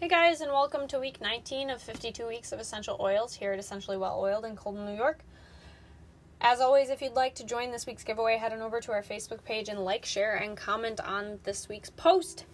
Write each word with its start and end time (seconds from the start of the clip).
Hey 0.00 0.08
guys, 0.08 0.40
and 0.40 0.50
welcome 0.50 0.88
to 0.88 0.98
week 0.98 1.20
19 1.20 1.68
of 1.68 1.82
52 1.82 2.26
weeks 2.26 2.52
of 2.52 2.58
essential 2.58 2.96
oils 3.00 3.34
here 3.34 3.52
at 3.52 3.58
Essentially 3.58 3.98
Well 3.98 4.18
Oiled 4.18 4.46
in 4.46 4.56
Colden, 4.56 4.86
New 4.86 4.96
York. 4.96 5.18
As 6.40 6.58
always, 6.58 6.88
if 6.88 7.02
you'd 7.02 7.12
like 7.12 7.34
to 7.34 7.44
join 7.44 7.70
this 7.70 7.84
week's 7.84 8.02
giveaway, 8.02 8.38
head 8.38 8.54
on 8.54 8.62
over 8.62 8.80
to 8.80 8.92
our 8.92 9.02
Facebook 9.02 9.44
page 9.44 9.68
and 9.68 9.84
like, 9.84 10.06
share, 10.06 10.36
and 10.36 10.56
comment 10.56 11.00
on 11.00 11.40
this 11.44 11.68
week's 11.68 11.90
post. 11.90 12.46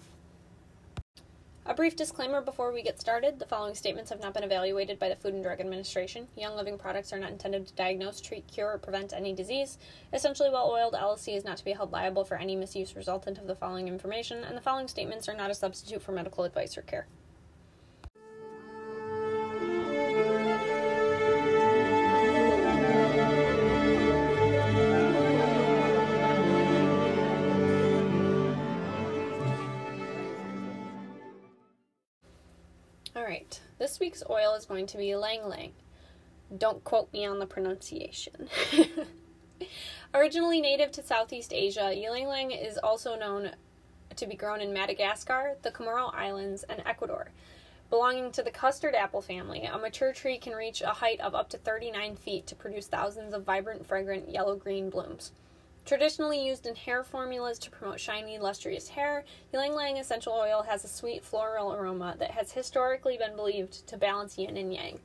A 1.65 1.73
brief 1.73 1.95
disclaimer 1.95 2.41
before 2.41 2.73
we 2.73 2.83
get 2.83 3.01
started 3.01 3.39
the 3.39 3.47
following 3.47 3.77
statements 3.77 4.11
have 4.11 4.21
not 4.21 4.35
been 4.35 4.43
evaluated 4.43 4.99
by 4.99 5.09
the 5.09 5.15
Food 5.15 5.35
and 5.35 5.45
Drug 5.45 5.61
Administration. 5.61 6.27
Young 6.37 6.57
Living 6.57 6.77
products 6.77 7.13
are 7.13 7.21
not 7.21 7.31
intended 7.31 7.69
to 7.69 7.75
diagnose, 7.75 8.21
treat, 8.21 8.49
cure, 8.49 8.73
or 8.73 8.79
prevent 8.79 9.13
any 9.13 9.33
disease. 9.33 9.79
Essentially 10.13 10.51
Well 10.51 10.69
Oiled 10.69 10.95
LLC 10.95 11.37
is 11.37 11.45
not 11.45 11.59
to 11.59 11.65
be 11.65 11.75
held 11.75 11.93
liable 11.93 12.25
for 12.25 12.39
any 12.39 12.57
misuse 12.57 12.97
resultant 12.97 13.39
of 13.39 13.47
the 13.47 13.55
following 13.55 13.87
information, 13.87 14.43
and 14.43 14.57
the 14.57 14.61
following 14.61 14.89
statements 14.89 15.29
are 15.29 15.37
not 15.37 15.53
a 15.53 15.55
substitute 15.55 16.03
for 16.03 16.11
medical 16.11 16.43
advice 16.43 16.77
or 16.77 16.83
care. 16.83 17.07
All 33.17 33.25
right, 33.25 33.59
this 33.79 33.99
week's 33.99 34.23
oil 34.29 34.53
is 34.53 34.67
going 34.67 34.85
to 34.89 34.99
be 34.99 35.13
Ylang 35.13 35.41
Ylang. 35.41 35.73
Don't 36.59 36.85
quote 36.85 37.11
me 37.15 37.25
on 37.25 37.39
the 37.39 37.47
pronunciation. 37.47 38.51
Originally 40.15 40.61
native 40.61 40.93
to 40.93 41.03
Southeast 41.03 41.55
Asia, 41.55 41.95
Ylang 41.97 42.25
Ylang 42.25 42.51
is 42.51 42.77
also 42.77 43.17
known 43.17 43.53
to 44.17 44.27
be 44.27 44.37
grown 44.37 44.61
in 44.61 44.75
Madagascar, 44.75 45.57
the 45.63 45.71
Comoro 45.71 46.15
Islands, 46.15 46.63
and 46.65 46.83
Ecuador. 46.85 47.31
Belonging 47.89 48.33
to 48.33 48.43
the 48.43 48.51
custard 48.51 48.95
apple 48.95 49.23
family, 49.23 49.65
a 49.65 49.79
mature 49.79 50.13
tree 50.13 50.37
can 50.37 50.53
reach 50.53 50.83
a 50.83 50.89
height 50.89 51.21
of 51.23 51.35
up 51.35 51.49
to 51.49 51.57
39 51.57 52.17
feet 52.17 52.47
to 52.49 52.55
produce 52.55 52.87
thousands 52.87 53.33
of 53.33 53.45
vibrant, 53.45 53.87
fragrant 53.87 54.29
yellow 54.29 54.57
green 54.57 54.91
blooms. 54.91 55.33
Traditionally 55.87 56.45
used 56.45 56.67
in 56.67 56.75
hair 56.75 57.05
formulas 57.05 57.61
to 57.61 57.71
promote 57.71 58.01
shiny, 58.01 58.41
lustrous 58.41 58.89
hair, 58.89 59.25
ylang 59.55 59.71
ylang 59.71 59.99
essential 59.99 60.33
oil 60.33 60.63
has 60.63 60.83
a 60.83 60.89
sweet 60.89 61.23
floral 61.23 61.73
aroma 61.73 62.17
that 62.19 62.33
has 62.33 62.51
historically 62.51 63.17
been 63.17 63.37
believed 63.37 63.87
to 63.87 63.97
balance 63.97 64.37
yin 64.37 64.57
and 64.57 64.75
yang. 64.75 64.99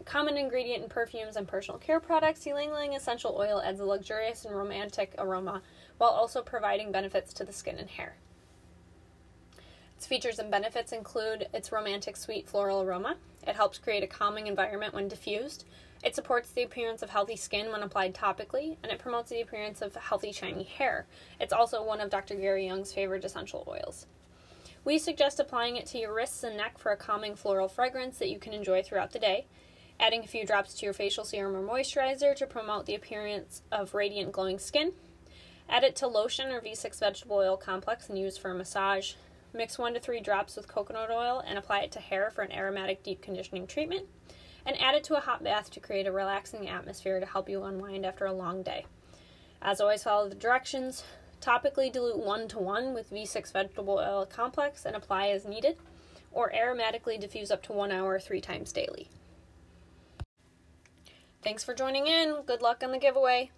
A 0.00 0.04
common 0.04 0.38
ingredient 0.38 0.82
in 0.82 0.88
perfumes 0.88 1.36
and 1.36 1.46
personal 1.46 1.78
care 1.78 2.00
products, 2.00 2.46
ylang 2.46 2.70
ylang 2.70 2.94
essential 2.94 3.36
oil 3.36 3.60
adds 3.60 3.78
a 3.78 3.84
luxurious 3.84 4.46
and 4.46 4.56
romantic 4.56 5.14
aroma 5.18 5.60
while 5.98 6.10
also 6.10 6.40
providing 6.40 6.90
benefits 6.90 7.34
to 7.34 7.44
the 7.44 7.52
skin 7.52 7.76
and 7.76 7.90
hair. 7.90 8.16
Its 9.98 10.06
features 10.06 10.38
and 10.38 10.50
benefits 10.50 10.92
include 10.92 11.46
its 11.52 11.72
romantic 11.72 12.16
sweet 12.16 12.48
floral 12.48 12.80
aroma. 12.80 13.18
It 13.46 13.56
helps 13.56 13.78
create 13.78 14.02
a 14.02 14.08
calming 14.08 14.46
environment 14.46 14.94
when 14.94 15.08
diffused. 15.08 15.64
It 16.02 16.14
supports 16.14 16.50
the 16.50 16.62
appearance 16.62 17.02
of 17.02 17.10
healthy 17.10 17.36
skin 17.36 17.70
when 17.70 17.82
applied 17.82 18.14
topically, 18.14 18.76
and 18.82 18.92
it 18.92 18.98
promotes 18.98 19.30
the 19.30 19.40
appearance 19.40 19.82
of 19.82 19.94
healthy, 19.94 20.32
shiny 20.32 20.64
hair. 20.64 21.06
It's 21.40 21.52
also 21.52 21.82
one 21.82 22.00
of 22.00 22.10
Dr. 22.10 22.34
Gary 22.34 22.66
Young's 22.66 22.92
favorite 22.92 23.24
essential 23.24 23.64
oils. 23.66 24.06
We 24.84 24.98
suggest 24.98 25.40
applying 25.40 25.76
it 25.76 25.86
to 25.86 25.98
your 25.98 26.14
wrists 26.14 26.44
and 26.44 26.56
neck 26.56 26.78
for 26.78 26.92
a 26.92 26.96
calming 26.96 27.34
floral 27.34 27.66
fragrance 27.66 28.18
that 28.18 28.30
you 28.30 28.38
can 28.38 28.52
enjoy 28.52 28.82
throughout 28.82 29.12
the 29.12 29.18
day. 29.18 29.46
Adding 29.98 30.22
a 30.22 30.28
few 30.28 30.46
drops 30.46 30.74
to 30.74 30.84
your 30.84 30.92
facial 30.92 31.24
serum 31.24 31.56
or 31.56 31.66
moisturizer 31.66 32.36
to 32.36 32.46
promote 32.46 32.86
the 32.86 32.94
appearance 32.94 33.62
of 33.72 33.94
radiant, 33.94 34.30
glowing 34.30 34.58
skin. 34.58 34.92
Add 35.68 35.82
it 35.82 35.96
to 35.96 36.06
lotion 36.06 36.52
or 36.52 36.60
V6 36.60 37.00
vegetable 37.00 37.36
oil 37.36 37.56
complex 37.56 38.08
and 38.08 38.18
use 38.18 38.36
for 38.38 38.50
a 38.50 38.54
massage. 38.54 39.14
Mix 39.56 39.78
one 39.78 39.94
to 39.94 40.00
three 40.00 40.20
drops 40.20 40.54
with 40.54 40.68
coconut 40.68 41.10
oil 41.10 41.42
and 41.46 41.56
apply 41.56 41.80
it 41.80 41.92
to 41.92 41.98
hair 41.98 42.30
for 42.30 42.42
an 42.42 42.52
aromatic 42.52 43.02
deep 43.02 43.22
conditioning 43.22 43.66
treatment 43.66 44.06
and 44.66 44.78
add 44.78 44.94
it 44.94 45.04
to 45.04 45.16
a 45.16 45.20
hot 45.20 45.42
bath 45.42 45.70
to 45.70 45.80
create 45.80 46.06
a 46.06 46.12
relaxing 46.12 46.68
atmosphere 46.68 47.18
to 47.20 47.24
help 47.24 47.48
you 47.48 47.62
unwind 47.64 48.04
after 48.04 48.26
a 48.26 48.34
long 48.34 48.62
day. 48.62 48.84
As 49.62 49.80
always, 49.80 50.02
follow 50.02 50.28
the 50.28 50.34
directions. 50.34 51.04
Topically 51.40 51.90
dilute 51.90 52.18
1 52.18 52.48
to 52.48 52.58
1 52.58 52.92
with 52.92 53.10
V6 53.10 53.50
vegetable 53.50 53.94
oil 53.94 54.26
complex 54.26 54.84
and 54.84 54.94
apply 54.94 55.28
as 55.28 55.46
needed, 55.46 55.78
or 56.32 56.52
aromatically 56.52 57.18
diffuse 57.18 57.50
up 57.50 57.62
to 57.62 57.72
1 57.72 57.90
hour 57.90 58.18
3 58.18 58.42
times 58.42 58.72
daily. 58.72 59.08
Thanks 61.42 61.64
for 61.64 61.72
joining 61.72 62.08
in. 62.08 62.42
Good 62.44 62.60
luck 62.60 62.82
on 62.84 62.92
the 62.92 62.98
giveaway. 62.98 63.50